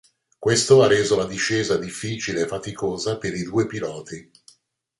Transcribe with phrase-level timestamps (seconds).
[0.39, 4.31] Questo ha reso la discesa difficile e faticosa per i due piloti.